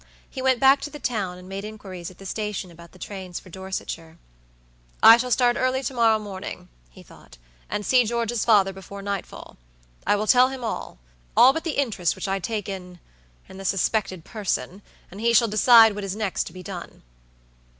[0.27, 3.39] He went back to the town, and made inquiries at the station about the trains
[3.39, 4.17] for Dorsetshire.
[5.03, 7.37] "I shall start early to morrow morning," he thought,
[7.69, 9.57] "and see George's father before nightfall.
[10.07, 10.97] I will tell him allall
[11.35, 12.97] but the interest which I take inin
[13.47, 17.03] the suspected person, and he shall decide what is next to be done."